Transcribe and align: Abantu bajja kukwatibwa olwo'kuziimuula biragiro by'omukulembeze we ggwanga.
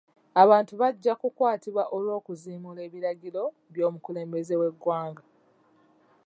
Abantu 0.43 0.73
bajja 0.81 1.13
kukwatibwa 1.21 1.83
olwo'kuziimuula 1.95 2.83
biragiro 2.93 3.43
by'omukulembeze 3.73 4.53
we 4.61 4.67
ggwanga. 4.75 5.23